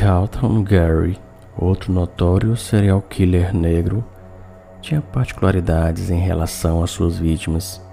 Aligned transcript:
Carlton 0.00 0.62
Gary, 0.62 1.18
outro 1.54 1.92
notório 1.92 2.56
serial 2.56 3.02
killer 3.02 3.54
negro, 3.54 4.02
tinha 4.80 5.02
particularidades 5.02 6.08
em 6.08 6.18
relação 6.18 6.82
às 6.82 6.90
suas 6.90 7.18
vítimas. 7.18 7.84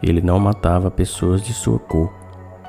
Ele 0.00 0.20
não 0.20 0.38
matava 0.38 0.88
pessoas 0.88 1.42
de 1.42 1.52
sua 1.52 1.80
cor, 1.80 2.14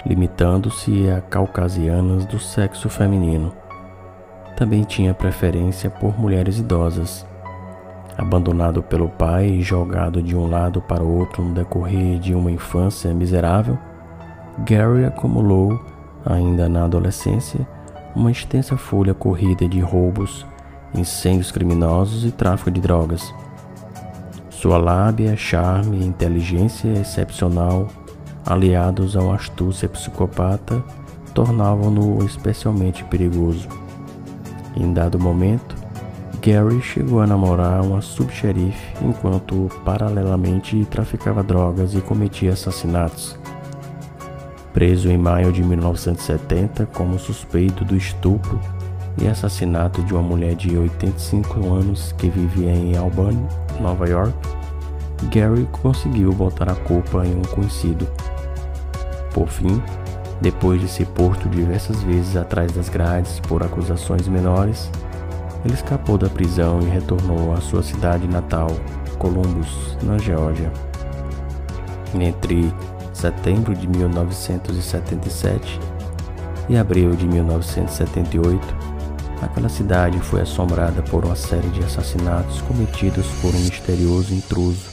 limitando-se 0.04 1.08
a 1.08 1.22
caucasianas 1.22 2.26
do 2.26 2.40
sexo 2.40 2.90
feminino. 2.90 3.54
Também 4.56 4.84
tinha 4.84 5.14
preferência 5.14 5.92
por 5.92 6.20
mulheres 6.20 6.58
idosas. 6.58 7.28
Abandonado 8.18 8.82
pelo 8.82 9.08
pai 9.08 9.50
e 9.50 9.62
jogado 9.62 10.20
de 10.20 10.36
um 10.36 10.50
lado 10.50 10.82
para 10.82 11.04
o 11.04 11.16
outro 11.20 11.44
no 11.44 11.54
decorrer 11.54 12.18
de 12.18 12.34
uma 12.34 12.50
infância 12.50 13.14
miserável, 13.14 13.78
Gary 14.66 15.06
acumulou, 15.06 15.80
ainda 16.26 16.68
na 16.68 16.86
adolescência, 16.86 17.77
uma 18.18 18.32
extensa 18.32 18.76
folha 18.76 19.14
corrida 19.14 19.70
de 19.70 19.80
roubos, 19.80 20.44
incêndios 20.94 21.52
criminosos 21.52 22.26
e 22.26 22.32
tráfico 22.32 22.72
de 22.72 22.82
drogas. 22.82 23.32
Sua 24.50 24.76
lábia, 24.78 25.38
charme 25.38 26.00
e 26.00 26.06
inteligência 26.06 26.90
excepcional, 27.00 27.88
aliados 28.44 29.16
a 29.16 29.22
uma 29.22 29.36
astúcia 29.36 29.88
psicopata, 29.88 30.84
tornavam-no 31.32 32.26
especialmente 32.26 33.04
perigoso. 33.04 33.68
Em 34.76 34.92
dado 34.92 35.20
momento, 35.20 35.76
Gary 36.42 36.82
chegou 36.82 37.22
a 37.22 37.28
namorar 37.28 37.82
uma 37.82 38.02
subxerife 38.02 38.96
enquanto 39.00 39.70
paralelamente 39.86 40.84
traficava 40.86 41.44
drogas 41.44 41.94
e 41.94 42.02
cometia 42.02 42.54
assassinatos. 42.54 43.38
Preso 44.78 45.10
em 45.10 45.18
maio 45.18 45.52
de 45.52 45.64
1970 45.64 46.86
como 46.94 47.18
suspeito 47.18 47.84
do 47.84 47.98
estupro 47.98 48.60
e 49.20 49.28
assassinato 49.28 50.04
de 50.04 50.14
uma 50.14 50.22
mulher 50.22 50.54
de 50.54 50.78
85 50.78 51.74
anos 51.74 52.12
que 52.12 52.30
vivia 52.30 52.70
em 52.70 52.96
Albany, 52.96 53.44
Nova 53.82 54.08
York, 54.08 54.38
Gary 55.32 55.68
conseguiu 55.82 56.32
botar 56.32 56.70
a 56.70 56.76
culpa 56.76 57.26
em 57.26 57.34
um 57.34 57.42
conhecido. 57.42 58.08
Por 59.34 59.48
fim, 59.48 59.82
depois 60.42 60.80
de 60.80 60.88
ser 60.88 61.08
posto 61.08 61.50
diversas 61.50 62.04
vezes 62.04 62.38
atrás 62.38 62.72
das 62.72 62.88
grades 62.88 63.40
por 63.40 63.64
acusações 63.64 64.28
menores, 64.28 64.92
ele 65.66 65.74
escapou 65.74 66.20
da 66.20 66.30
prisão 66.30 66.82
e 66.84 66.86
retornou 66.86 67.52
à 67.52 67.60
sua 67.62 67.82
cidade 67.82 68.28
natal, 68.28 68.68
Columbus, 69.18 69.98
na 70.04 70.20
Geórgia. 70.20 70.72
Entre 72.14 72.72
setembro 73.18 73.74
de 73.74 73.88
1977 73.88 75.80
e 76.70 76.78
abril 76.78 77.16
de 77.16 77.28
1978, 77.28 78.62
aquela 79.42 79.70
cidade 79.70 80.20
foi 80.20 80.42
assombrada 80.42 81.02
por 81.02 81.26
uma 81.26 81.36
série 81.36 81.68
de 81.70 81.84
assassinatos 81.84 82.62
cometidos 82.62 83.26
por 83.42 83.56
um 83.56 83.60
misterioso 83.60 84.36
intruso, 84.36 84.92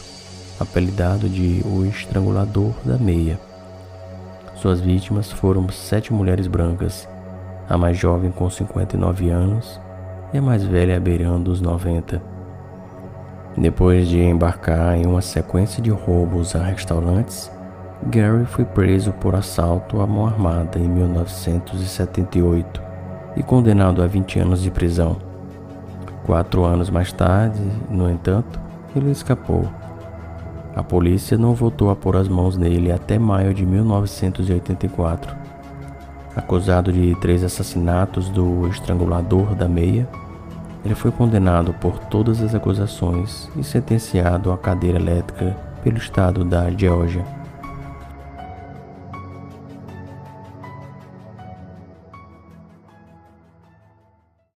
apelidado 0.58 1.28
de 1.28 1.60
o 1.66 1.84
Estrangulador 1.84 2.72
da 2.82 2.96
Meia. 2.96 3.38
Suas 4.54 4.80
vítimas 4.80 5.30
foram 5.30 5.68
sete 5.68 6.10
mulheres 6.10 6.46
brancas, 6.46 7.06
a 7.68 7.76
mais 7.76 7.98
jovem 7.98 8.30
com 8.30 8.48
59 8.48 9.28
anos 9.28 9.78
e 10.32 10.38
a 10.38 10.42
mais 10.42 10.64
velha 10.64 10.98
beirando 10.98 11.50
os 11.50 11.60
90. 11.60 12.22
Depois 13.54 14.08
de 14.08 14.18
embarcar 14.18 14.96
em 14.96 15.04
uma 15.04 15.20
sequência 15.20 15.82
de 15.82 15.90
roubos 15.90 16.56
a 16.56 16.62
restaurantes, 16.62 17.50
Gary 18.02 18.44
foi 18.44 18.64
preso 18.64 19.12
por 19.12 19.34
assalto 19.34 20.00
à 20.00 20.06
mão 20.06 20.26
armada 20.26 20.78
em 20.78 20.88
1978 20.88 22.82
e 23.36 23.42
condenado 23.42 24.02
a 24.02 24.06
20 24.06 24.40
anos 24.40 24.62
de 24.62 24.70
prisão. 24.70 25.16
Quatro 26.26 26.64
anos 26.64 26.90
mais 26.90 27.12
tarde, 27.12 27.60
no 27.88 28.10
entanto, 28.10 28.60
ele 28.94 29.10
escapou. 29.10 29.68
A 30.74 30.82
polícia 30.82 31.38
não 31.38 31.54
voltou 31.54 31.88
a 31.90 31.96
pôr 31.96 32.16
as 32.16 32.28
mãos 32.28 32.56
nele 32.56 32.90
até 32.90 33.18
maio 33.18 33.54
de 33.54 33.64
1984. 33.64 35.34
Acusado 36.34 36.92
de 36.92 37.14
três 37.20 37.44
assassinatos 37.44 38.28
do 38.28 38.66
estrangulador 38.68 39.54
da 39.54 39.68
meia, 39.68 40.08
ele 40.84 40.94
foi 40.94 41.10
condenado 41.10 41.72
por 41.74 41.98
todas 41.98 42.42
as 42.42 42.54
acusações 42.54 43.48
e 43.56 43.62
sentenciado 43.62 44.52
à 44.52 44.58
cadeira 44.58 44.98
elétrica 44.98 45.56
pelo 45.82 45.96
estado 45.96 46.44
da 46.44 46.70
Geórgia. 46.70 47.24